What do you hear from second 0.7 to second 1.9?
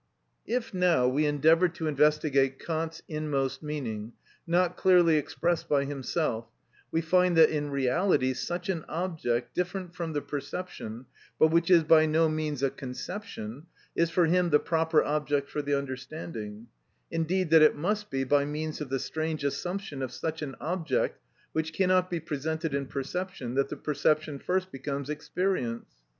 now, we endeavour to